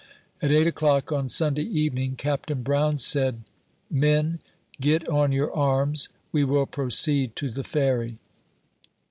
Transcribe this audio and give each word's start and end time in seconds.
At 0.41 0.49
eight 0.49 0.65
o'clock 0.65 1.11
on 1.11 1.29
Sunday 1.29 1.61
evening, 1.61 2.15
Captain 2.15 2.63
Brown 2.63 2.97
said:" 2.97 3.43
Men, 3.91 4.39
get 4.79 5.07
on 5.07 5.31
your 5.31 5.55
arms; 5.55 6.09
we 6.31 6.43
will 6.43 6.65
proceed 6.65 7.35
to 7.35 7.51
the 7.51 7.63
Ferry." 7.63 8.17